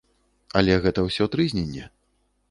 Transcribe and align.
Але 0.61 0.77
гэта 0.85 1.03
ўсё 1.07 1.27
трызненне. 1.35 1.85